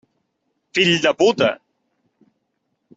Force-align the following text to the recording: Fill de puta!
Fill 0.77 0.95
de 1.05 1.11
puta! 1.21 1.51